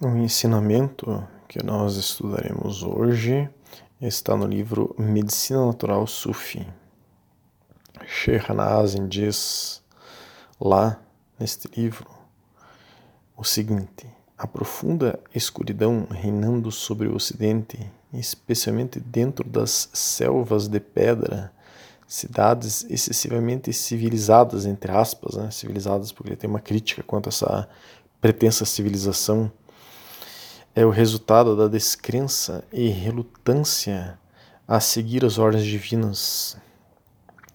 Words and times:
O 0.00 0.06
ensinamento 0.16 1.26
que 1.48 1.60
nós 1.60 1.96
estudaremos 1.96 2.84
hoje 2.84 3.50
está 4.00 4.36
no 4.36 4.46
livro 4.46 4.94
Medicina 4.96 5.66
Natural 5.66 6.06
Sufi. 6.06 6.64
Sheikh 8.06 8.52
Nazim 8.52 9.08
diz 9.08 9.82
lá 10.60 11.00
neste 11.36 11.68
livro 11.76 12.06
o 13.36 13.42
seguinte: 13.42 14.06
a 14.38 14.46
profunda 14.46 15.18
escuridão 15.34 16.06
reinando 16.08 16.70
sobre 16.70 17.08
o 17.08 17.16
Ocidente, 17.16 17.90
especialmente 18.12 19.00
dentro 19.00 19.48
das 19.48 19.90
selvas 19.92 20.68
de 20.68 20.78
pedra, 20.78 21.50
cidades 22.06 22.86
excessivamente 22.88 23.72
civilizadas, 23.72 24.64
entre 24.64 24.92
aspas, 24.92 25.34
né? 25.34 25.50
civilizadas 25.50 26.12
porque 26.12 26.30
ele 26.30 26.36
tem 26.36 26.48
uma 26.48 26.60
crítica 26.60 27.02
quanto 27.02 27.28
a 27.28 27.30
essa 27.30 27.68
pretensa 28.20 28.64
civilização 28.64 29.50
é 30.78 30.86
o 30.86 30.90
resultado 30.90 31.56
da 31.56 31.66
descrença 31.66 32.62
e 32.72 32.86
relutância 32.86 34.16
a 34.66 34.78
seguir 34.78 35.24
as 35.24 35.36
ordens 35.36 35.64
divinas, 35.64 36.56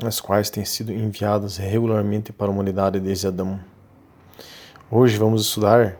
as 0.03 0.19
quais 0.19 0.49
têm 0.49 0.65
sido 0.65 0.91
enviadas 0.91 1.55
regularmente 1.55 2.33
para 2.33 2.47
a 2.47 2.49
humanidade 2.49 2.99
desde 2.99 3.27
Adão. 3.27 3.61
Hoje 4.91 5.17
vamos 5.17 5.43
estudar 5.43 5.95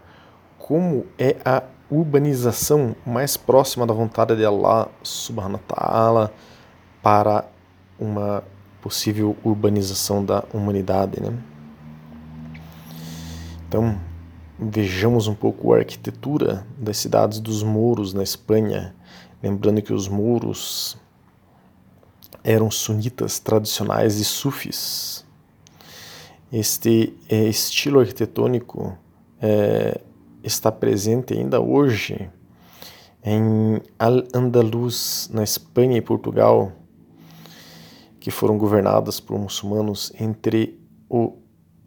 como 0.60 1.06
é 1.18 1.38
a 1.46 1.64
urbanização 1.90 2.94
mais 3.06 3.38
próxima 3.38 3.88
da 3.88 3.94
vontade 3.94 4.36
de 4.36 4.44
Allah 4.44 4.90
subhanahu 5.02 5.62
wa 5.70 5.76
ta'ala 5.76 6.34
para 7.02 7.46
uma 7.98 8.44
possível 8.82 9.38
urbanização 9.46 10.26
da 10.26 10.44
humanidade, 10.54 11.22
né? 11.22 11.34
Então, 13.70 13.98
vejamos 14.58 15.28
um 15.28 15.36
pouco 15.36 15.74
a 15.74 15.80
arquitetura 15.80 16.66
das 16.78 16.98
cidades 16.98 17.40
dos 17.40 17.64
mouros 17.64 18.14
na 18.14 18.24
Espanha, 18.24 18.96
lembrando 19.42 19.82
que 19.82 19.94
os 19.94 20.08
mouros 20.08 20.98
eram 22.44 22.70
sunitas 22.70 23.40
tradicionais 23.40 24.20
e 24.20 24.26
sufis. 24.26 25.26
Este 26.52 27.18
é, 27.30 27.46
estilo 27.46 28.00
arquitetônico 28.00 28.98
é, 29.42 30.00
está 30.44 30.72
presente 30.72 31.34
ainda 31.34 31.60
hoje 31.60 32.30
em 33.24 33.82
Al-Andalus, 33.98 35.30
na 35.34 35.44
Espanha 35.44 35.98
e 35.98 36.02
Portugal, 36.02 36.74
que 38.20 38.30
foram 38.30 38.58
governadas 38.58 39.20
por 39.20 39.40
muçulmanos 39.40 40.12
entre 40.20 40.80
o 41.10 41.43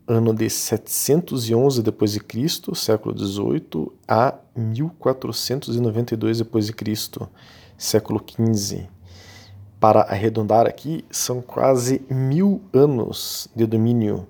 ano 0.06 0.32
de 0.32 0.48
711 0.48 1.82
depois 1.82 2.12
de 2.12 2.20
Cristo, 2.20 2.74
século 2.74 3.14
18, 3.14 3.92
a 4.06 4.34
1492 4.54 6.38
depois 6.38 6.66
de 6.66 6.72
Cristo, 6.72 7.28
século 7.76 8.20
15. 8.20 8.88
Para 9.80 10.02
arredondar 10.02 10.66
aqui, 10.66 11.04
são 11.10 11.42
quase 11.42 12.02
mil 12.08 12.62
anos 12.72 13.48
de 13.54 13.66
domínio 13.66 14.26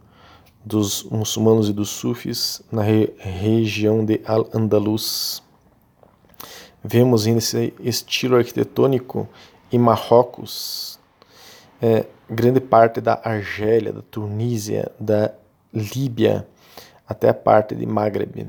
dos 0.65 1.05
muçulmanos 1.05 1.69
e 1.69 1.73
dos 1.73 1.91
sufis 1.91 2.61
na 2.73 2.83
re 2.83 3.15
região 3.19 4.05
de 4.05 4.21
Al-Andalus. 4.25 5.43
Vemos 6.83 7.27
nesse 7.27 7.73
estilo 7.79 8.37
arquitetônico 8.37 9.29
em 9.71 9.79
Marrocos, 9.79 10.99
é, 11.81 12.07
grande 12.29 12.61
parte 12.61 13.01
da 13.01 13.21
Argélia, 13.23 13.93
da 13.93 14.03
Tunísia, 14.03 14.91
da 14.99 15.33
Líbia 15.73 16.47
até 17.07 17.29
a 17.29 17.35
parte 17.35 17.75
de 17.75 17.87
Maghreb. 17.87 18.47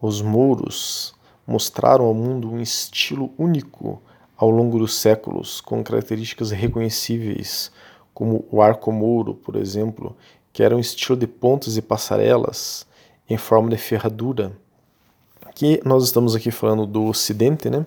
Os 0.00 0.22
mouros 0.22 1.14
mostraram 1.46 2.04
ao 2.04 2.14
mundo 2.14 2.50
um 2.50 2.60
estilo 2.60 3.30
único 3.36 4.00
ao 4.36 4.48
longo 4.48 4.78
dos 4.78 4.94
séculos, 4.94 5.60
com 5.60 5.82
características 5.84 6.50
reconhecíveis, 6.50 7.70
como 8.14 8.46
o 8.50 8.62
arco 8.62 8.90
mouro, 8.90 9.34
por 9.34 9.56
exemplo, 9.56 10.16
que 10.52 10.62
era 10.62 10.74
um 10.74 10.80
estilo 10.80 11.18
de 11.18 11.26
pontes 11.26 11.76
e 11.76 11.82
passarelas 11.82 12.86
em 13.28 13.36
forma 13.36 13.68
de 13.68 13.76
ferradura. 13.76 14.52
Aqui 15.44 15.80
nós 15.84 16.04
estamos 16.04 16.34
aqui 16.34 16.50
falando 16.50 16.86
do 16.86 17.04
Ocidente, 17.06 17.68
né? 17.68 17.84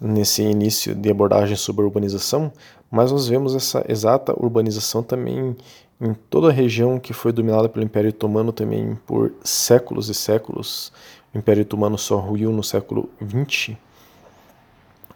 Nesse 0.00 0.42
início 0.42 0.94
de 0.94 1.10
abordagem 1.10 1.56
sobre 1.56 1.84
urbanização, 1.84 2.52
mas 2.90 3.10
nós 3.10 3.28
vemos 3.28 3.54
essa 3.54 3.84
exata 3.88 4.34
urbanização 4.38 5.02
também 5.02 5.56
em 6.02 6.14
toda 6.14 6.48
a 6.48 6.52
região 6.52 6.98
que 6.98 7.12
foi 7.12 7.30
dominada 7.30 7.68
pelo 7.68 7.84
Império 7.84 8.10
Otomano 8.10 8.52
também 8.52 8.98
por 9.06 9.32
séculos 9.44 10.08
e 10.08 10.14
séculos, 10.14 10.92
o 11.32 11.38
Império 11.38 11.62
Otomano 11.62 11.96
só 11.96 12.16
ruiu 12.16 12.50
no 12.50 12.64
século 12.64 13.08
XX, 13.24 13.76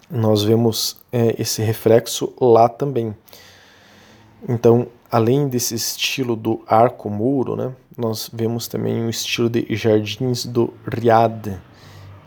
nós 0.08 0.44
vemos 0.44 0.96
é, 1.10 1.34
esse 1.42 1.60
reflexo 1.60 2.32
lá 2.40 2.68
também. 2.68 3.12
Então, 4.48 4.86
além 5.10 5.48
desse 5.48 5.74
estilo 5.74 6.36
do 6.36 6.62
arco-muro, 6.68 7.56
né, 7.56 7.74
nós 7.98 8.30
vemos 8.32 8.68
também 8.68 9.04
o 9.04 9.10
estilo 9.10 9.50
de 9.50 9.66
jardins 9.74 10.46
do 10.46 10.72
Riad, 10.86 11.60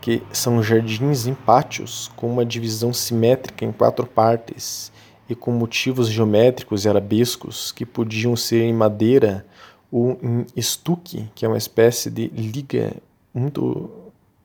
que 0.02 0.22
são 0.30 0.62
jardins 0.62 1.26
em 1.26 1.32
pátios 1.32 2.10
com 2.14 2.30
uma 2.30 2.44
divisão 2.44 2.92
simétrica 2.92 3.64
em 3.64 3.72
quatro 3.72 4.06
partes 4.06 4.92
e 5.30 5.34
com 5.36 5.52
motivos 5.52 6.08
geométricos 6.08 6.84
e 6.84 6.88
arabescos 6.88 7.70
que 7.70 7.86
podiam 7.86 8.34
ser 8.34 8.62
em 8.62 8.72
madeira 8.72 9.46
ou 9.90 10.18
em 10.20 10.44
estuque, 10.56 11.30
que 11.34 11.44
é 11.44 11.48
uma 11.48 11.56
espécie 11.56 12.10
de 12.10 12.26
liga 12.28 12.92
muito 13.32 13.88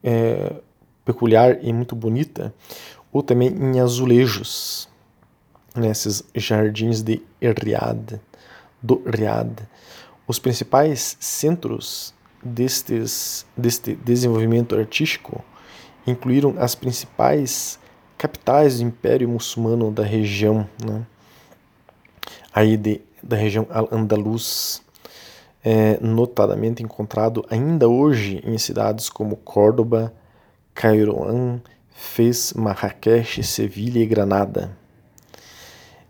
é, 0.03 0.53
peculiar 1.03 1.57
e 1.63 1.73
muito 1.73 1.95
bonita, 1.95 2.53
ou 3.11 3.23
também 3.23 3.49
em 3.49 3.79
azulejos, 3.79 4.87
nesses 5.75 6.23
jardins 6.35 7.01
de 7.01 7.21
Riad, 7.41 8.19
do 8.81 9.01
Riad. 9.05 9.67
Os 10.27 10.37
principais 10.37 11.17
centros 11.19 12.13
destes, 12.43 13.45
deste 13.57 13.95
desenvolvimento 13.95 14.75
artístico 14.75 15.43
incluíram 16.05 16.55
as 16.59 16.75
principais 16.75 17.79
capitais 18.17 18.79
do 18.79 18.83
Império 18.83 19.27
Muçulmano 19.27 19.91
da 19.91 20.03
região, 20.03 20.67
né? 20.83 21.05
aí 22.53 22.77
de, 22.77 23.01
da 23.21 23.35
região 23.35 23.67
Al-Andalus, 23.69 24.81
é, 25.63 25.97
notadamente 25.99 26.81
encontrado 26.81 27.45
ainda 27.49 27.89
hoje 27.89 28.41
em 28.45 28.57
cidades 28.57 29.09
como 29.09 29.35
Córdoba, 29.35 30.13
Cairoan, 30.73 31.59
Fez, 31.89 32.53
Marrakech, 32.53 33.43
Sevilha 33.43 33.99
e 33.99 34.05
Granada. 34.05 34.77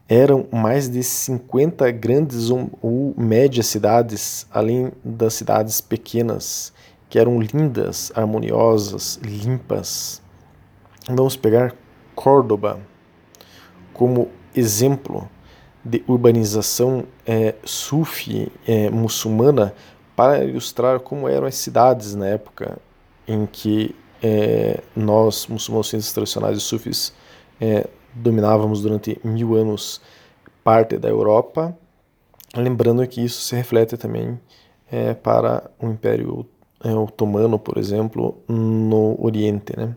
Eram 0.07 0.45
mais 0.51 0.87
de 0.89 1.01
50 1.01 1.89
grandes 1.91 2.49
ou 2.51 3.15
médias 3.17 3.67
cidades, 3.67 4.45
além 4.51 4.91
das 5.03 5.33
cidades 5.33 5.81
pequenas, 5.81 6.71
que 7.09 7.17
eram 7.17 7.39
lindas, 7.39 8.11
harmoniosas, 8.13 9.19
limpas. 9.23 10.21
Vamos 11.07 11.35
pegar 11.35 11.73
Córdoba 12.15 12.79
como 13.93 14.29
exemplo 14.55 15.29
de 15.83 16.03
urbanização 16.07 17.05
é, 17.25 17.55
sufi 17.63 18.51
é, 18.67 18.89
muçulmana 18.89 19.73
para 20.15 20.43
ilustrar 20.43 20.99
como 20.99 21.27
eram 21.27 21.45
as 21.45 21.55
cidades 21.55 22.15
na 22.15 22.27
época 22.27 22.79
em 23.27 23.45
que 23.45 23.95
é, 24.23 24.81
nós, 24.95 25.45
muçulmanos 25.47 26.13
tradicionais 26.13 26.57
e 26.57 26.61
sufis, 26.61 27.13
dominávamos 28.13 28.81
durante 28.81 29.19
mil 29.23 29.55
anos 29.55 30.01
parte 30.63 30.97
da 30.97 31.09
Europa, 31.09 31.77
lembrando 32.55 33.05
que 33.07 33.23
isso 33.23 33.41
se 33.41 33.55
reflete 33.55 33.97
também 33.97 34.39
para 35.21 35.69
o 35.79 35.87
Império 35.87 36.45
Otomano, 36.83 37.59
por 37.59 37.77
exemplo, 37.77 38.37
no 38.47 39.15
Oriente. 39.19 39.77
Né? 39.77 39.95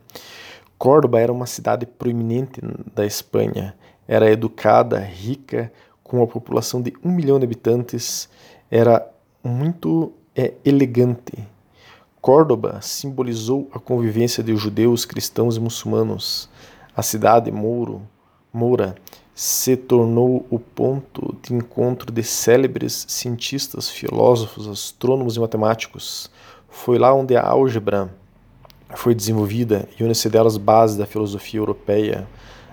Córdoba 0.79 1.19
era 1.19 1.33
uma 1.33 1.47
cidade 1.47 1.85
proeminente 1.85 2.61
da 2.95 3.05
Espanha. 3.05 3.75
Era 4.07 4.31
educada, 4.31 5.01
rica, 5.01 5.73
com 6.05 6.19
uma 6.19 6.27
população 6.27 6.81
de 6.81 6.95
um 7.05 7.11
milhão 7.11 7.39
de 7.39 7.45
habitantes. 7.45 8.29
Era 8.71 9.05
muito 9.43 10.13
é, 10.37 10.55
elegante. 10.65 11.47
Córdoba 12.21 12.79
simbolizou 12.81 13.69
a 13.73 13.81
convivência 13.81 14.43
de 14.43 14.55
judeus, 14.57 15.05
cristãos 15.05 15.57
e 15.57 15.61
muçulmanos. 15.61 16.49
A 16.97 17.03
cidade 17.03 17.51
Mouro, 17.51 18.03
Moura 18.53 18.95
se 19.35 19.77
tornou 19.77 20.47
o 20.51 20.59
ponto 20.59 21.37
de 21.43 21.55
encontro 21.55 22.13
de 22.13 22.23
célebres 22.23 23.05
cientistas, 23.09 23.89
filósofos, 23.89 24.67
astrônomos 24.67 25.37
e 25.37 25.41
matemáticos. 25.41 26.31
Foi 26.69 26.99
lá 26.99 27.15
onde 27.15 27.37
a 27.37 27.43
álgebra 27.45 28.13
foi 28.95 29.15
desenvolvida 29.15 29.89
e 29.99 30.05
une-se 30.05 30.29
delas 30.29 30.57
bases 30.57 30.97
da 30.97 31.07
filosofia 31.07 31.61
europeia 31.61 32.27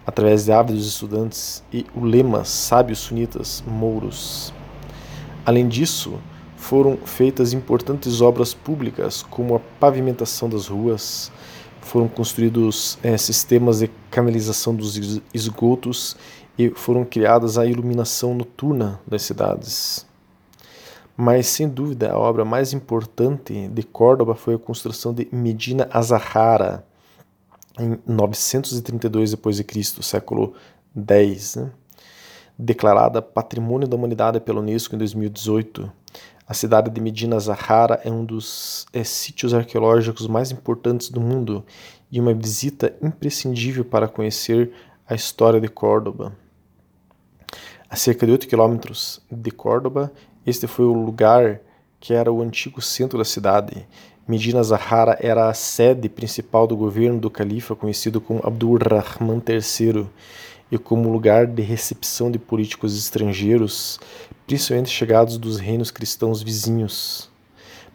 através 0.05 0.45
de 0.45 0.51
ávidos 0.51 0.87
estudantes 0.87 1.63
e 1.73 1.85
ulemas, 1.95 2.47
sábios 2.47 2.99
sunitas, 2.99 3.63
mouros. 3.65 4.53
Além 5.45 5.67
disso, 5.67 6.19
foram 6.55 6.97
feitas 6.97 7.53
importantes 7.53 8.21
obras 8.21 8.53
públicas, 8.53 9.23
como 9.23 9.55
a 9.55 9.59
pavimentação 9.79 10.49
das 10.49 10.67
ruas, 10.67 11.31
foram 11.81 12.07
construídos 12.07 12.97
é, 13.03 13.15
sistemas 13.17 13.79
de 13.79 13.91
canalização 14.09 14.75
dos 14.75 15.21
esgotos 15.33 16.17
e 16.57 16.69
foram 16.71 17.05
criadas 17.05 17.57
a 17.57 17.65
iluminação 17.65 18.33
noturna 18.33 18.99
das 19.07 19.21
cidades. 19.21 20.05
Mas, 21.17 21.47
sem 21.47 21.67
dúvida, 21.69 22.11
a 22.11 22.17
obra 22.17 22.43
mais 22.43 22.73
importante 22.73 23.67
de 23.69 23.83
Córdoba 23.83 24.35
foi 24.35 24.55
a 24.55 24.59
construção 24.59 25.13
de 25.13 25.27
Medina 25.31 25.87
Azahara, 25.91 26.85
em 27.79 27.97
932 28.05 29.33
d.C., 29.33 30.03
século 30.03 30.53
X. 30.95 31.55
Né? 31.55 31.71
Declarada 32.57 33.21
Patrimônio 33.21 33.87
da 33.87 33.95
Humanidade 33.95 34.39
pela 34.39 34.59
Unesco 34.59 34.95
em 34.95 34.97
2018, 34.97 35.91
a 36.47 36.53
cidade 36.53 36.91
de 36.91 37.01
Medina 37.01 37.39
Zahara 37.39 37.99
é 38.03 38.11
um 38.11 38.23
dos 38.23 38.85
é, 38.93 39.03
sítios 39.03 39.51
arqueológicos 39.51 40.27
mais 40.27 40.51
importantes 40.51 41.09
do 41.09 41.19
mundo 41.19 41.65
e 42.11 42.19
uma 42.19 42.35
visita 42.35 42.95
imprescindível 43.01 43.83
para 43.83 44.07
conhecer 44.07 44.71
a 45.07 45.15
história 45.15 45.59
de 45.59 45.67
Córdoba. 45.67 46.37
A 47.89 47.95
cerca 47.95 48.27
de 48.27 48.31
8 48.31 48.47
quilômetros 48.47 49.21
de 49.31 49.49
Córdoba, 49.49 50.11
este 50.45 50.67
foi 50.67 50.85
o 50.85 50.93
lugar 50.93 51.59
que 51.99 52.13
era 52.13 52.31
o 52.31 52.41
antigo 52.41 52.81
centro 52.81 53.17
da 53.17 53.25
cidade. 53.25 53.87
Medina 54.27 54.61
Zahara 54.61 55.17
era 55.19 55.49
a 55.49 55.53
sede 55.53 56.07
principal 56.09 56.67
do 56.67 56.75
governo 56.75 57.19
do 57.19 57.29
califa 57.29 57.75
conhecido 57.75 58.21
como 58.21 58.41
Abdul 58.43 58.77
Rahman 58.77 59.41
III 59.47 60.07
e 60.71 60.77
como 60.77 61.11
lugar 61.11 61.47
de 61.47 61.61
recepção 61.61 62.29
de 62.29 62.39
políticos 62.39 62.97
estrangeiros, 62.97 63.99
principalmente 64.45 64.89
chegados 64.89 65.37
dos 65.37 65.57
reinos 65.57 65.91
cristãos 65.91 66.41
vizinhos. 66.41 67.29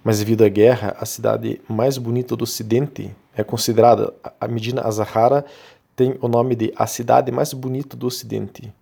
Mas 0.03 0.19
devido 0.19 0.43
à 0.45 0.49
guerra, 0.49 0.97
a 0.99 1.05
cidade 1.05 1.61
mais 1.69 1.99
bonita 1.99 2.35
do 2.35 2.45
Ocidente 2.45 3.15
é 3.37 3.45
considerada, 3.45 4.13
a 4.41 4.49
Medina 4.49 4.83
Azahara 4.83 5.45
tem 5.95 6.17
o 6.21 6.29
nome 6.29 6.57
de 6.57 6.73
a 6.77 6.87
cidade 6.87 7.31
mais 7.31 7.53
bonita 7.53 7.97
do 7.97 8.07
Ocidente. 8.07 8.73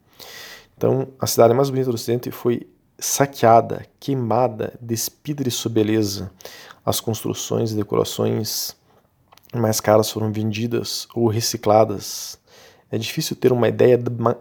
Então, 0.76 1.08
a 1.18 1.26
cidade 1.26 1.52
mais 1.52 1.70
bonita 1.70 1.90
do 1.90 1.94
Ocidente 1.94 2.30
foi 2.30 2.66
saqueada, 2.98 3.86
queimada, 4.00 4.74
despida 4.80 5.44
de 5.44 5.50
sua 5.50 5.70
beleza. 5.70 6.30
As 6.84 7.00
construções 7.00 7.70
e 7.70 7.76
decorações 7.76 8.76
mais 9.54 9.80
caras 9.80 10.10
foram 10.10 10.32
vendidas 10.32 11.06
ou 11.14 11.28
recicladas. 11.28 12.38
É 12.90 12.98
difícil 12.98 13.36
ter 13.36 13.52
uma 13.52 13.68
ideia 13.68 13.98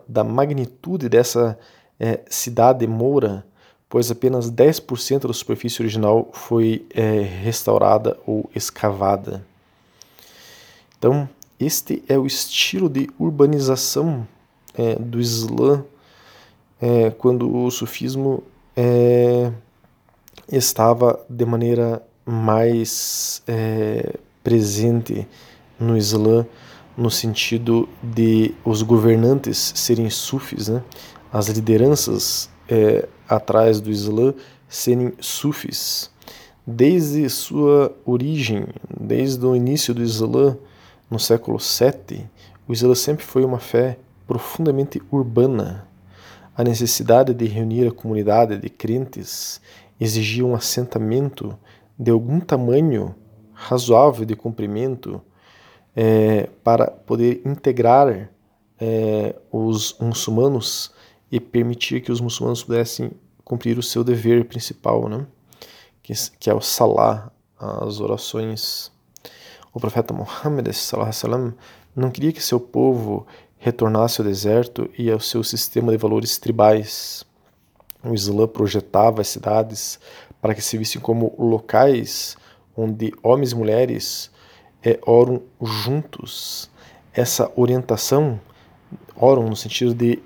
da 0.07 0.24
magnitude 0.24 1.09
dessa 1.09 1.57
é, 2.00 2.21
cidade 2.30 2.88
moura, 2.88 3.45
pois 3.89 4.09
apenas 4.09 4.51
10% 4.51 5.27
da 5.27 5.33
superfície 5.33 5.81
original 5.81 6.30
foi 6.33 6.86
é, 6.94 7.21
restaurada 7.21 8.18
ou 8.25 8.50
escavada. 8.56 9.45
Então, 10.98 11.30
este 11.60 12.03
é 12.07 12.18
o 12.18 12.25
estilo 12.25 12.89
de 12.89 13.10
urbanização 13.19 14.27
é, 14.74 14.95
do 14.95 15.19
Islã 15.19 15.83
é, 16.81 17.09
quando 17.12 17.53
o 17.56 17.69
sufismo 17.71 18.44
é, 18.75 19.51
estava 20.51 21.19
de 21.29 21.45
maneira 21.45 22.01
mais 22.25 23.41
é, 23.47 24.15
presente 24.44 25.27
no 25.79 25.97
Islã 25.97 26.45
no 26.97 27.12
sentido 27.12 27.88
de 28.01 28.56
os 28.65 28.81
governantes 28.81 29.71
serem 29.75 30.09
sufis, 30.09 30.68
né? 30.68 30.83
as 31.31 31.47
lideranças 31.47 32.50
é, 32.68 33.07
atrás 33.29 33.79
do 33.79 33.91
Islã 33.91 34.33
serem 34.68 35.13
sufis. 35.19 36.09
Desde 36.65 37.29
sua 37.29 37.95
origem, 38.03 38.65
desde 39.00 39.45
o 39.45 39.56
início 39.56 39.94
do 39.94 40.01
Islã, 40.01 40.57
no 41.09 41.19
século 41.19 41.57
VII, 41.59 42.25
o 42.68 42.74
Islã 42.74 42.95
sempre 42.95 43.24
foi 43.24 43.45
uma 43.45 43.59
fé 43.59 43.97
profundamente 44.27 45.01
urbana. 45.12 45.87
A 46.57 46.63
necessidade 46.63 47.36
de 47.36 47.45
reunir 47.45 47.88
a 47.88 47.92
comunidade 47.92 48.57
de 48.57 48.68
crentes 48.68 49.62
exigia 50.00 50.44
um 50.44 50.56
assentamento 50.56 51.56
de 52.00 52.09
algum 52.09 52.39
tamanho 52.39 53.13
razoável 53.54 54.25
de 54.25 54.36
comprimento 54.36 55.21
é, 55.95 56.50
para 56.63 56.88
poder 56.88 57.44
integrar 57.45 58.31
é, 58.81 59.36
os 59.51 60.00
muçulmanos 60.00 60.92
e 61.31 61.39
permitir 61.39 62.01
que 62.01 62.12
os 62.12 62.19
muçulmanos 62.19 62.63
pudessem 62.63 63.12
cumprir 63.44 63.77
o 63.77 63.83
seu 63.83 64.03
dever 64.03 64.45
principal, 64.45 65.07
né? 65.07 65.27
que, 66.01 66.12
que 66.39 66.50
é 66.50 66.56
o 66.56 66.62
salah, 66.62 67.31
as 67.60 68.00
orações. 68.00 68.92
O 69.71 69.80
profeta 69.80 70.12
Muhammad 70.12 70.65
não 71.95 72.10
queria 72.10 72.31
que 72.31 72.42
seu 72.42 72.60
povo 72.60 73.27
retornasse 73.59 74.21
ao 74.21 74.27
deserto 74.27 74.89
e 74.98 75.12
ao 75.12 75.19
seu 75.19 75.44
sistema 75.44 75.92
de 75.92 75.98
valores 75.98 76.38
tribais. 76.38 77.25
O 78.04 78.13
Islã 78.13 78.48
projetava 78.48 79.21
as 79.21 79.27
cidades 79.27 80.00
para 80.42 80.54
que 80.54 80.62
se 80.62 80.77
vissem 80.77 81.01
como 81.01 81.33
locais 81.38 82.38
onde 82.75 83.12
homens 83.24 83.51
e 83.51 83.56
mulheres 83.56 84.31
é, 84.83 85.00
oram 85.06 85.42
juntos. 85.62 86.69
Essa 87.12 87.51
orientação, 87.56 88.39
oram 89.15 89.50
no 89.50 89.56
sentido 89.56 89.95
de, 89.95 90.19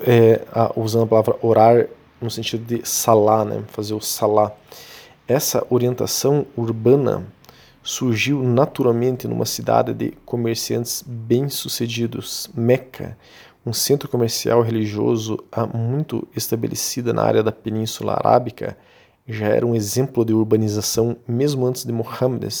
é, 0.00 0.42
usando 0.76 1.04
a 1.04 1.06
palavra 1.06 1.36
orar, 1.40 1.86
no 2.20 2.30
sentido 2.30 2.64
de 2.64 2.86
salá, 2.86 3.44
né, 3.44 3.62
fazer 3.68 3.94
o 3.94 4.00
salá. 4.00 4.52
Essa 5.26 5.66
orientação 5.70 6.46
urbana 6.56 7.26
surgiu 7.88 8.42
naturalmente 8.42 9.26
numa 9.26 9.46
cidade 9.46 9.94
de 9.94 10.10
comerciantes 10.26 11.02
bem-sucedidos, 11.06 12.50
Meca, 12.54 13.16
um 13.64 13.72
centro 13.72 14.10
comercial 14.10 14.60
religioso 14.60 15.42
há 15.50 15.66
muito 15.66 16.28
estabelecida 16.36 17.14
na 17.14 17.22
área 17.22 17.42
da 17.42 17.50
Península 17.50 18.12
Arábica, 18.12 18.76
já 19.26 19.46
era 19.46 19.66
um 19.66 19.74
exemplo 19.74 20.22
de 20.22 20.34
urbanização 20.34 21.16
mesmo 21.26 21.64
antes 21.64 21.86
de 21.86 21.90
Muhammad. 21.90 22.52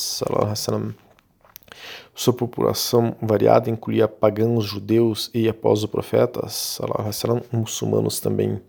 Sua 2.14 2.32
população 2.32 3.14
variada 3.20 3.68
incluía 3.68 4.08
pagãos, 4.08 4.64
judeus 4.64 5.30
e, 5.34 5.46
após 5.46 5.84
o 5.84 5.88
profeta, 5.88 6.48
muçulmanos 7.52 8.18
também. 8.18 8.62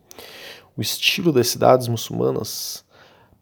O 0.76 0.82
estilo 0.82 1.32
das 1.32 1.48
cidades 1.48 1.88
muçulmanas 1.88 2.84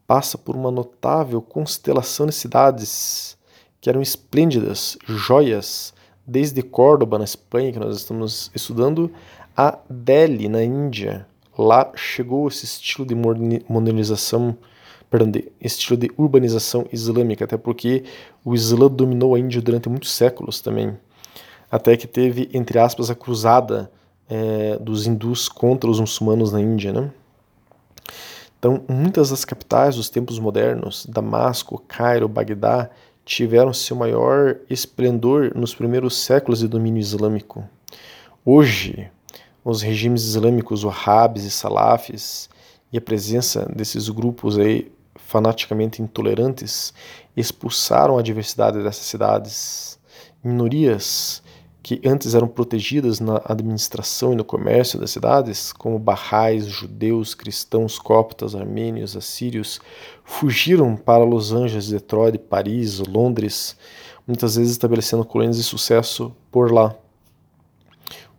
passa 0.07 0.37
por 0.37 0.55
uma 0.55 0.71
notável 0.71 1.41
constelação 1.41 2.25
de 2.25 2.33
cidades 2.33 3.37
que 3.81 3.89
eram 3.89 4.01
esplêndidas, 4.01 4.97
joias, 5.05 5.93
desde 6.25 6.61
Córdoba, 6.61 7.17
na 7.17 7.25
Espanha, 7.25 7.71
que 7.71 7.79
nós 7.79 7.97
estamos 7.97 8.49
estudando, 8.55 9.11
a 9.55 9.77
Delhi, 9.89 10.47
na 10.47 10.63
Índia, 10.63 11.27
lá 11.57 11.91
chegou 11.95 12.47
esse 12.47 12.65
estilo 12.65 13.05
de 13.05 13.15
modernização, 13.15 14.57
perdão, 15.09 15.29
de 15.29 15.51
estilo 15.59 15.97
de 15.97 16.11
urbanização 16.17 16.85
islâmica, 16.91 17.45
até 17.45 17.57
porque 17.57 18.03
o 18.43 18.55
Islã 18.55 18.87
dominou 18.87 19.35
a 19.35 19.39
Índia 19.39 19.61
durante 19.61 19.89
muitos 19.89 20.11
séculos 20.11 20.61
também, 20.61 20.97
até 21.69 21.97
que 21.97 22.07
teve, 22.07 22.49
entre 22.53 22.79
aspas, 22.79 23.09
a 23.09 23.15
cruzada 23.15 23.91
é, 24.29 24.77
dos 24.77 25.05
hindus 25.05 25.49
contra 25.49 25.89
os 25.89 25.99
muçulmanos 25.99 26.51
na 26.51 26.61
Índia, 26.61 26.93
né? 26.93 27.11
Então, 28.67 28.83
muitas 28.85 29.29
das 29.29 29.45
capitais 29.45 29.95
dos 29.95 30.09
tempos 30.09 30.39
modernos, 30.39 31.05
Damasco, 31.05 31.81
Cairo, 31.87 32.27
Bagdá, 32.27 32.89
tiveram 33.23 33.73
seu 33.73 33.95
maior 33.95 34.57
esplendor 34.69 35.53
nos 35.55 35.73
primeiros 35.73 36.17
séculos 36.17 36.59
de 36.59 36.67
domínio 36.67 36.99
islâmico. 36.99 37.63
Hoje, 38.43 39.09
os 39.63 39.81
regimes 39.81 40.23
islâmicos 40.23 40.83
wahhabis 40.83 41.45
e 41.45 41.49
salafis 41.49 42.49
e 42.91 42.97
a 42.97 43.01
presença 43.01 43.65
desses 43.73 44.09
grupos 44.09 44.57
aí 44.57 44.91
fanaticamente 45.15 46.01
intolerantes 46.01 46.93
expulsaram 47.37 48.17
a 48.17 48.21
diversidade 48.21 48.83
dessas 48.83 49.05
cidades. 49.05 49.97
Minorias 50.43 51.41
que 51.87 52.01
antes 52.05 52.35
eram 52.35 52.49
protegidas 52.49 53.21
na 53.21 53.41
administração 53.45 54.33
e 54.33 54.35
no 54.35 54.43
comércio 54.43 54.99
das 54.99 55.11
cidades, 55.11 55.71
como 55.71 55.97
barrais, 55.97 56.65
judeus, 56.65 57.33
cristãos, 57.33 57.97
coptas, 57.97 58.53
armênios, 58.55 59.15
assírios, 59.15 59.79
fugiram 60.21 60.97
para 60.97 61.23
Los 61.23 61.53
Angeles, 61.53 61.87
Detroit, 61.87 62.39
Paris, 62.39 62.99
Londres, 62.99 63.77
muitas 64.27 64.57
vezes 64.57 64.73
estabelecendo 64.73 65.23
colônias 65.23 65.55
de 65.55 65.63
sucesso 65.63 66.35
por 66.51 66.73
lá 66.73 66.93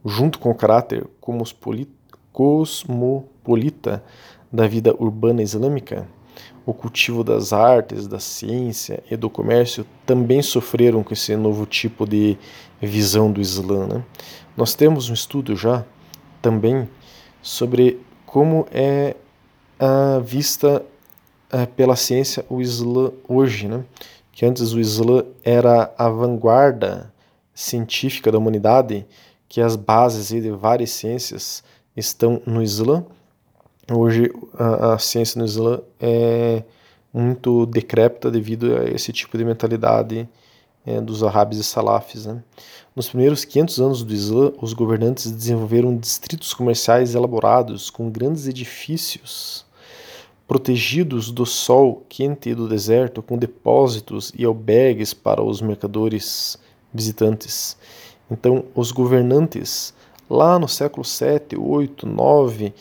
junto 0.05 0.39
com 0.39 0.51
o 0.51 0.55
caráter 0.55 1.09
cosmopolita 2.31 4.05
da 4.53 4.69
vida 4.69 4.95
urbana 4.99 5.43
islâmica, 5.43 6.07
o 6.69 6.75
cultivo 6.75 7.25
das 7.25 7.55
artes, 7.55 8.07
da 8.07 8.21
ciência 8.21 9.03
e 9.11 9.17
do 9.17 9.31
comércio 9.31 9.87
também 10.05 10.43
sofreram 10.43 11.03
com 11.03 11.15
esse 11.15 11.35
novo 11.35 11.65
tipo 11.65 12.07
de 12.07 12.37
visão 12.79 13.33
do 13.33 13.41
Islã. 13.41 13.87
Né? 13.87 14.05
Nós 14.55 14.75
temos 14.75 15.09
um 15.09 15.15
estudo 15.15 15.57
já 15.57 15.83
também 16.43 16.87
sobre 17.41 17.99
como 18.27 18.67
é 18.71 19.17
a 19.79 20.19
vista 20.19 20.85
é, 21.51 21.65
pela 21.65 21.97
ciência 21.97 22.45
o 22.51 22.61
Islã 22.61 23.13
hoje, 23.27 23.67
né? 23.67 23.83
que 24.31 24.45
antes 24.45 24.75
o 24.75 24.79
Islã 24.79 25.25
era 25.43 25.91
a 25.97 26.11
vanguarda 26.11 27.11
científica 27.55 28.31
da 28.31 28.37
humanidade, 28.37 29.07
que 29.49 29.63
as 29.63 29.75
bases 29.75 30.29
de 30.29 30.51
várias 30.51 30.91
ciências 30.91 31.65
estão 31.97 32.43
no 32.45 32.63
Islã. 32.63 33.07
Hoje 33.91 34.31
a, 34.53 34.95
a 34.95 34.99
ciência 34.99 35.39
no 35.39 35.47
Islã 35.47 35.81
é 35.99 36.63
muito 37.13 37.65
decrépita 37.65 38.31
devido 38.31 38.77
a 38.77 38.85
esse 38.85 39.13
tipo 39.15 39.39
de 39.39 39.45
mentalidade 39.45 40.29
é, 40.85 41.01
dos 41.01 41.23
árabes 41.23 41.59
e 41.59 41.65
salafis. 41.65 42.27
Né? 42.27 42.43
Nos 42.95 43.09
primeiros 43.09 43.47
500 43.47 43.81
anos 43.81 44.05
do 44.05 44.13
Islã, 44.13 44.53
os 44.61 44.75
governantes 44.75 45.31
desenvolveram 45.31 45.97
distritos 45.97 46.53
comerciais 46.53 47.15
elaborados 47.15 47.89
com 47.89 48.11
grandes 48.11 48.47
edifícios 48.47 49.65
protegidos 50.47 51.31
do 51.31 51.47
sol 51.47 52.05
quente 52.09 52.51
e 52.51 52.55
do 52.55 52.69
deserto, 52.69 53.23
com 53.23 53.39
depósitos 53.39 54.33
e 54.37 54.45
albergues 54.45 55.15
para 55.15 55.43
os 55.43 55.63
mercadores 55.63 56.59
visitantes. 56.93 57.77
Então, 58.31 58.65
os 58.75 58.93
governantes, 58.93 59.95
lá 60.29 60.59
no 60.59 60.69
século 60.69 61.05
7, 61.05 61.57
8, 61.57 62.07
9, 62.07 62.75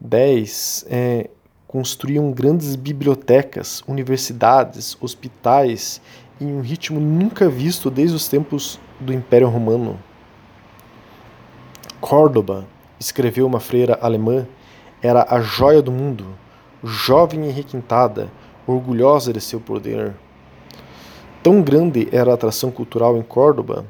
10, 0.00 0.86
é, 0.88 1.30
construíam 1.66 2.30
grandes 2.32 2.76
bibliotecas, 2.76 3.82
universidades, 3.86 4.96
hospitais 5.00 6.00
em 6.40 6.52
um 6.52 6.60
ritmo 6.60 7.00
nunca 7.00 7.48
visto 7.48 7.90
desde 7.90 8.16
os 8.16 8.28
tempos 8.28 8.78
do 9.00 9.12
Império 9.12 9.48
Romano. 9.48 9.98
Córdoba, 12.00 12.66
escreveu 12.98 13.46
uma 13.46 13.60
freira 13.60 13.98
alemã, 14.00 14.46
era 15.02 15.26
a 15.28 15.40
joia 15.40 15.82
do 15.82 15.90
mundo, 15.90 16.26
jovem 16.82 17.46
e 17.46 17.50
requintada, 17.50 18.30
orgulhosa 18.66 19.32
de 19.32 19.40
seu 19.40 19.60
poder. 19.60 20.14
Tão 21.42 21.60
grande 21.60 22.08
era 22.12 22.30
a 22.30 22.34
atração 22.34 22.70
cultural 22.70 23.16
em 23.16 23.22
Córdoba 23.22 23.84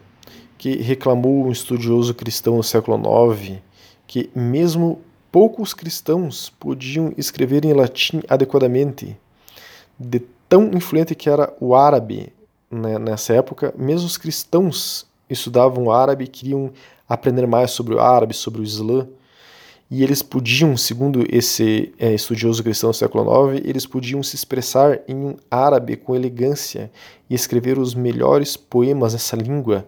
que 0.57 0.77
reclamou 0.77 1.47
um 1.47 1.53
estudioso 1.53 2.15
cristão 2.15 2.57
no 2.57 2.63
século 2.63 3.01
IX 3.33 3.61
que 4.07 4.31
mesmo 4.35 5.01
poucos 5.31 5.75
cristãos 5.75 6.51
podiam 6.59 7.13
escrever 7.17 7.65
em 7.65 7.73
latim 7.73 8.23
adequadamente. 8.29 9.17
De 9.99 10.21
tão 10.49 10.71
influente 10.73 11.15
que 11.15 11.29
era 11.29 11.53
o 11.61 11.75
árabe 11.75 12.33
né, 12.71 12.99
nessa 12.99 13.35
época, 13.35 13.75
mesmo 13.77 14.07
os 14.07 14.17
cristãos 14.17 15.07
estudavam 15.29 15.91
árabe 15.91 16.25
e 16.25 16.29
queriam 16.29 16.73
aprender 17.09 17.47
mais 17.47 17.71
sobre 17.71 17.95
o 17.95 18.01
árabe, 18.01 18.35
sobre 18.35 18.61
o 18.61 18.65
Islã. 18.65 19.07
E 19.91 20.03
eles 20.03 20.21
podiam, 20.23 20.77
segundo 20.77 21.25
esse 21.31 21.95
é, 21.99 22.13
estudioso 22.13 22.63
cristão 22.63 22.91
do 22.91 22.97
século 22.97 23.55
IX, 23.55 23.63
eles 23.67 23.87
podiam 23.87 24.23
se 24.23 24.37
expressar 24.37 25.01
em 25.09 25.17
um 25.17 25.37
árabe 25.51 25.97
com 25.97 26.15
elegância 26.15 26.91
e 27.29 27.35
escrever 27.35 27.79
os 27.79 27.95
melhores 27.95 28.55
poemas 28.55 29.15
nessa 29.15 29.35
língua 29.35 29.87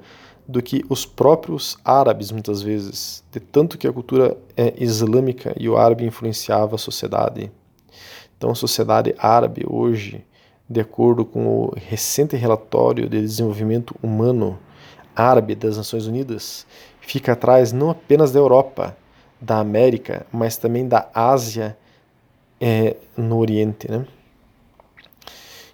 do 0.50 0.60
que 0.60 0.84
os 0.88 1.06
próprios 1.06 1.78
árabes, 1.84 2.32
muitas 2.32 2.60
vezes, 2.60 3.22
de 3.30 3.38
tanto 3.38 3.78
que 3.78 3.86
a 3.86 3.92
cultura 3.92 4.36
é, 4.56 4.74
islâmica 4.76 5.54
e 5.58 5.68
o 5.68 5.76
árabe 5.76 6.04
influenciava 6.04 6.74
a 6.74 6.78
sociedade. 6.78 7.52
Então, 8.36 8.50
a 8.50 8.54
sociedade 8.54 9.14
árabe 9.18 9.64
hoje 9.68 10.24
de 10.68 10.80
acordo 10.80 11.24
com 11.24 11.46
o 11.46 11.74
recente 11.76 12.36
relatório 12.36 13.08
de 13.08 13.20
desenvolvimento 13.20 13.94
humano 14.00 14.56
árabe 15.16 15.56
das 15.56 15.76
Nações 15.76 16.06
Unidas, 16.06 16.64
fica 17.00 17.32
atrás 17.32 17.72
não 17.72 17.90
apenas 17.90 18.30
da 18.30 18.38
Europa, 18.38 18.96
da 19.40 19.58
América, 19.58 20.26
mas 20.32 20.56
também 20.56 20.86
da 20.86 21.08
Ásia 21.12 21.76
é, 22.60 22.96
no 23.16 23.38
Oriente, 23.38 23.90
né? 23.90 24.06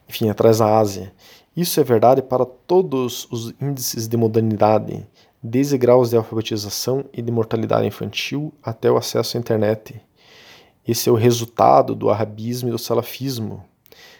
Enfim, 0.08 0.30
atrás 0.30 0.58
da 0.58 0.78
Ásia. 0.78 1.12
Isso 1.56 1.80
é 1.80 1.84
verdade 1.84 2.20
para 2.20 2.44
todos 2.44 3.26
os 3.30 3.54
índices 3.58 4.06
de 4.06 4.14
modernidade, 4.14 5.06
desde 5.42 5.78
graus 5.78 6.10
de 6.10 6.16
alfabetização 6.16 7.06
e 7.14 7.22
de 7.22 7.32
mortalidade 7.32 7.86
infantil 7.86 8.52
até 8.62 8.90
o 8.90 8.98
acesso 8.98 9.38
à 9.38 9.40
internet. 9.40 9.98
Esse 10.86 11.08
é 11.08 11.12
o 11.12 11.14
resultado 11.14 11.94
do 11.94 12.10
arabismo 12.10 12.68
e 12.68 12.72
do 12.72 12.78
salafismo, 12.78 13.64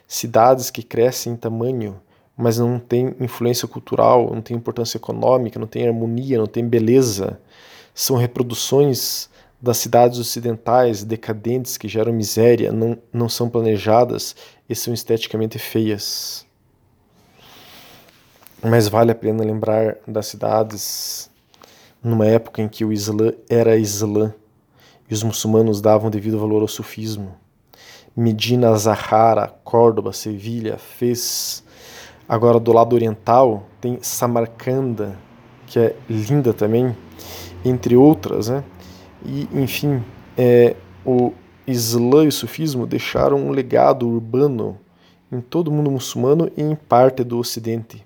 cidades 0.09 0.71
que 0.71 0.83
crescem 0.83 1.35
em 1.35 1.37
tamanho, 1.37 2.00
mas 2.35 2.59
não 2.59 2.78
têm 2.78 3.14
influência 3.21 3.69
cultural, 3.69 4.33
não 4.33 4.40
têm 4.40 4.57
importância 4.57 4.97
econômica, 4.97 5.61
não 5.61 5.66
têm 5.66 5.87
harmonia, 5.87 6.38
não 6.38 6.47
têm 6.47 6.66
beleza. 6.66 7.38
São 7.95 8.16
reproduções 8.16 9.28
das 9.61 9.76
cidades 9.76 10.19
ocidentais 10.19 11.05
decadentes 11.05 11.76
que 11.76 11.87
geram 11.87 12.14
miséria, 12.14 12.73
não, 12.73 12.97
não 13.12 13.28
são 13.28 13.50
planejadas 13.50 14.35
e 14.66 14.75
são 14.75 14.95
esteticamente 14.95 15.59
feias. 15.59 16.46
Mas 18.63 18.89
vale 18.89 19.13
a 19.13 19.15
pena 19.15 19.45
lembrar 19.45 19.99
das 20.07 20.27
cidades 20.27 21.31
numa 22.03 22.27
época 22.27 22.63
em 22.63 22.69
que 22.69 22.85
o 22.85 22.93
Islã 22.93 23.33
era 23.49 23.77
Islã 23.77 24.33
e 25.11 25.15
os 25.15 25.23
muçulmanos 25.23 25.81
davam 25.81 26.11
devido 26.11 26.39
valor 26.39 26.63
ao 26.63 26.69
sufismo. 26.69 27.35
Medina 28.17 28.75
Zahara, 28.77 29.55
Córdoba, 29.63 30.13
Sevilha, 30.13 30.79
Fez. 30.79 31.63
Agora 32.29 32.59
do 32.59 32.73
lado 32.73 32.95
oriental 32.95 33.67
tem 33.81 33.99
Samarcanda, 34.01 35.19
que 35.67 35.79
é 35.79 35.95
linda 36.09 36.53
também, 36.55 36.97
entre 37.65 37.95
outras, 37.95 38.49
né? 38.49 38.65
E 39.25 39.49
enfim, 39.53 40.03
é, 40.37 40.75
o 41.05 41.33
Islã 41.67 42.25
e 42.25 42.29
o 42.29 42.33
Sufismo 42.33 42.87
deixaram 42.87 43.37
um 43.37 43.51
legado 43.51 44.09
urbano 44.09 44.79
em 45.31 45.41
todo 45.41 45.69
o 45.69 45.73
mundo 45.73 45.91
muçulmano 45.91 46.51
e 46.57 46.63
em 46.63 46.75
parte 46.75 47.23
do 47.23 47.39
Ocidente. 47.39 48.06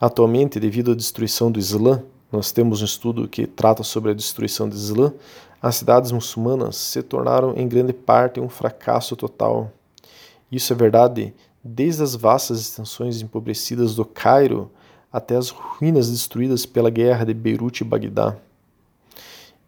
Atualmente, 0.00 0.60
devido 0.60 0.92
à 0.92 0.94
destruição 0.94 1.50
do 1.50 1.58
Islã, 1.58 2.02
nós 2.30 2.52
temos 2.52 2.82
um 2.82 2.84
estudo 2.84 3.26
que 3.26 3.46
trata 3.46 3.82
sobre 3.82 4.10
a 4.10 4.14
destruição 4.14 4.68
do 4.68 4.74
Islã, 4.74 5.12
as 5.60 5.76
cidades 5.76 6.12
muçulmanas 6.12 6.76
se 6.76 7.02
tornaram 7.02 7.54
em 7.56 7.66
grande 7.66 7.92
parte 7.92 8.38
um 8.38 8.48
fracasso 8.48 9.16
total. 9.16 9.72
Isso 10.52 10.72
é 10.72 10.76
verdade 10.76 11.34
desde 11.64 12.02
as 12.02 12.14
vastas 12.14 12.60
extensões 12.60 13.22
empobrecidas 13.22 13.94
do 13.94 14.04
Cairo 14.04 14.70
até 15.10 15.34
as 15.34 15.48
ruínas 15.48 16.10
destruídas 16.10 16.66
pela 16.66 16.90
guerra 16.90 17.24
de 17.24 17.32
Beirute 17.32 17.82
e 17.82 17.86
Bagdá. 17.86 18.36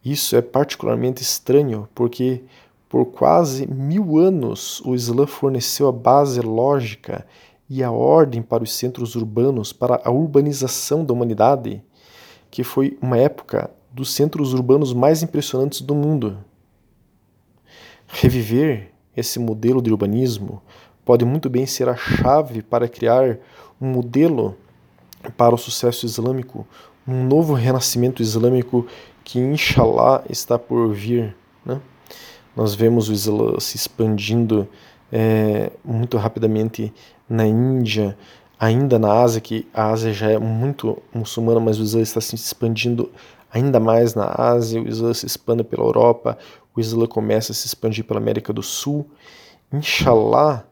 Isso 0.05 0.35
é 0.35 0.41
particularmente 0.41 1.23
estranho 1.23 1.89
porque, 1.93 2.43
por 2.87 3.05
quase 3.07 3.67
mil 3.67 4.19
anos, 4.19 4.79
o 4.85 4.93
Islã 4.93 5.25
forneceu 5.25 5.87
a 5.87 5.91
base 5.91 6.39
lógica 6.39 7.25
e 7.69 7.83
a 7.83 7.91
ordem 7.91 8.41
para 8.41 8.63
os 8.63 8.73
centros 8.73 9.15
urbanos, 9.15 9.71
para 9.71 10.01
a 10.03 10.09
urbanização 10.09 11.05
da 11.05 11.13
humanidade, 11.13 11.83
que 12.49 12.63
foi 12.63 12.97
uma 13.01 13.17
época 13.17 13.69
dos 13.91 14.11
centros 14.11 14.53
urbanos 14.53 14.93
mais 14.93 15.21
impressionantes 15.21 15.81
do 15.81 15.93
mundo. 15.93 16.37
Reviver 18.07 18.91
esse 19.15 19.37
modelo 19.37 19.81
de 19.81 19.91
urbanismo 19.91 20.61
pode 21.05 21.25
muito 21.25 21.49
bem 21.49 21.65
ser 21.65 21.89
a 21.89 21.95
chave 21.95 22.61
para 22.61 22.87
criar 22.87 23.37
um 23.79 23.87
modelo 23.87 24.57
para 25.37 25.53
o 25.53 25.57
sucesso 25.57 26.05
islâmico, 26.05 26.65
um 27.07 27.23
novo 27.25 27.53
renascimento 27.53 28.21
islâmico 28.21 28.87
que, 29.23 29.39
inshallah, 29.39 30.23
está 30.29 30.57
por 30.57 30.93
vir. 30.93 31.35
Né? 31.65 31.79
Nós 32.55 32.73
vemos 32.73 33.09
o 33.09 33.13
Islã 33.13 33.59
se 33.59 33.77
expandindo 33.77 34.67
é, 35.11 35.71
muito 35.83 36.17
rapidamente 36.17 36.93
na 37.29 37.45
Índia, 37.45 38.17
ainda 38.59 38.97
na 38.97 39.21
Ásia, 39.21 39.39
que 39.39 39.67
a 39.73 39.91
Ásia 39.91 40.11
já 40.11 40.31
é 40.31 40.39
muito 40.39 40.97
muçulmana, 41.13 41.59
mas 41.59 41.79
o 41.79 41.83
Islã 41.83 42.01
está 42.01 42.19
se 42.19 42.35
expandindo 42.35 43.09
ainda 43.51 43.79
mais 43.79 44.15
na 44.15 44.33
Ásia, 44.37 44.81
o 44.81 44.87
Islã 44.87 45.13
se 45.13 45.25
expande 45.25 45.63
pela 45.63 45.83
Europa, 45.83 46.37
o 46.75 46.79
Islã 46.79 47.07
começa 47.07 47.51
a 47.51 47.55
se 47.55 47.67
expandir 47.67 48.03
pela 48.05 48.19
América 48.19 48.53
do 48.53 48.61
Sul. 48.61 49.05
Inshallah, 49.71 50.65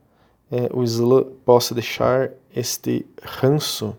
é, 0.52 0.70
o 0.74 0.84
Islã 0.84 1.24
possa 1.46 1.74
deixar 1.74 2.32
este 2.56 3.06
ranço 3.22 3.96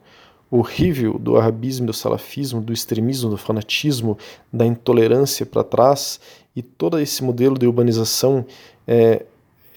horrível 0.51 1.19
do 1.19 1.37
arabismo, 1.37 1.87
do 1.87 1.93
salafismo, 1.93 2.61
do 2.61 2.73
extremismo, 2.73 3.31
do 3.31 3.37
fanatismo, 3.37 4.17
da 4.53 4.65
intolerância 4.65 5.45
para 5.45 5.63
trás 5.63 6.19
e 6.57 6.63
todo 6.63 6.99
esse 6.99 7.23
modelo 7.23 7.59
de 7.59 7.67
urbanização 7.67 8.47
é, 8.87 9.27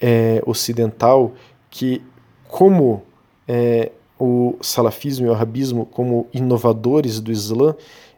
é, 0.00 0.42
ocidental 0.46 1.34
que, 1.70 2.02
como 2.52 3.02
é, 3.48 3.90
o 4.20 4.56
salafismo 4.60 5.26
e 5.26 5.30
o 5.30 5.32
arabismo, 5.32 5.86
como 5.86 6.26
inovadores 6.34 7.18
do 7.18 7.32
Islã, 7.32 7.74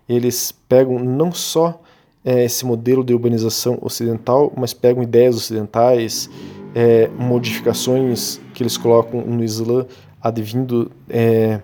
eles 0.08 0.52
pegam 0.68 0.98
não 0.98 1.30
só 1.30 1.80
é, 2.24 2.44
esse 2.44 2.66
modelo 2.66 3.04
de 3.04 3.14
urbanização 3.14 3.78
ocidental, 3.80 4.52
mas 4.56 4.74
pegam 4.74 5.04
ideias 5.04 5.36
ocidentais, 5.36 6.28
é, 6.74 7.08
modificações 7.16 8.40
que 8.52 8.64
eles 8.64 8.76
colocam 8.76 9.20
no 9.20 9.44
Islã, 9.44 9.86
advindo 10.20 10.90
é, 11.08 11.60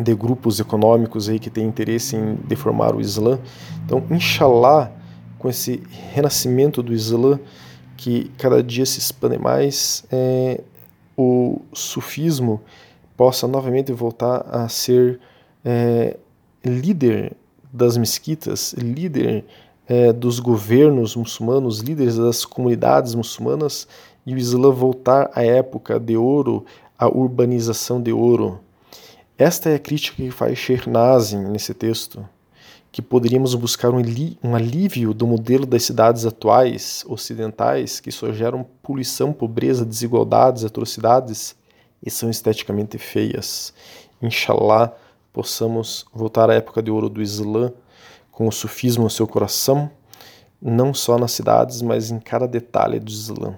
de 0.00 0.14
grupos 0.14 0.60
econômicos 0.60 1.28
aí 1.28 1.40
que 1.40 1.50
têm 1.50 1.66
interesse 1.66 2.14
em 2.14 2.36
deformar 2.46 2.94
o 2.94 3.00
Islã. 3.00 3.40
Então, 3.84 4.04
inshallah, 4.08 4.92
com 5.36 5.48
esse 5.48 5.82
renascimento 6.12 6.80
do 6.80 6.94
Islã, 6.94 7.40
que 7.96 8.30
cada 8.38 8.62
dia 8.62 8.86
se 8.86 9.00
expande 9.00 9.36
mais, 9.36 10.04
é, 10.12 10.60
o 11.18 11.60
sufismo 11.72 12.60
possa 13.16 13.48
novamente 13.48 13.92
voltar 13.92 14.46
a 14.48 14.68
ser 14.68 15.18
é, 15.64 16.16
líder 16.64 17.36
das 17.72 17.96
mesquitas, 17.96 18.72
líder 18.74 19.44
é, 19.88 20.12
dos 20.12 20.38
governos 20.38 21.16
muçulmanos, 21.16 21.80
líderes 21.80 22.16
das 22.16 22.44
comunidades 22.44 23.16
muçulmanas, 23.16 23.88
e 24.24 24.32
o 24.32 24.38
Islã 24.38 24.70
voltar 24.70 25.28
à 25.34 25.42
época 25.42 25.98
de 25.98 26.16
ouro, 26.16 26.64
à 26.96 27.08
urbanização 27.08 28.00
de 28.00 28.12
ouro. 28.12 28.60
Esta 29.36 29.70
é 29.70 29.74
a 29.74 29.78
crítica 29.78 30.22
que 30.22 30.30
faz 30.30 30.56
Sheikh 30.56 30.88
Nazim 30.88 31.38
nesse 31.48 31.74
texto, 31.74 32.24
que 32.90 33.02
poderíamos 33.02 33.54
buscar 33.54 33.90
um, 33.90 34.02
um 34.42 34.54
alívio 34.54 35.12
do 35.12 35.26
modelo 35.26 35.66
das 35.66 35.84
cidades 35.84 36.24
atuais, 36.24 37.04
ocidentais, 37.06 38.00
que 38.00 38.10
só 38.10 38.32
geram 38.32 38.64
poluição, 38.82 39.32
pobreza, 39.32 39.84
desigualdades, 39.84 40.64
atrocidades 40.64 41.54
e 42.04 42.10
são 42.10 42.30
esteticamente 42.30 42.96
feias. 42.98 43.74
Inshallah, 44.22 44.92
possamos 45.32 46.06
voltar 46.12 46.50
à 46.50 46.54
época 46.54 46.82
de 46.82 46.90
ouro 46.90 47.08
do 47.08 47.22
Islã, 47.22 47.72
com 48.32 48.48
o 48.48 48.52
sufismo 48.52 49.04
no 49.04 49.10
seu 49.10 49.26
coração, 49.26 49.90
não 50.60 50.94
só 50.94 51.18
nas 51.18 51.32
cidades, 51.32 51.82
mas 51.82 52.10
em 52.10 52.18
cada 52.18 52.46
detalhe 52.46 52.98
do 52.98 53.10
Islã. 53.10 53.56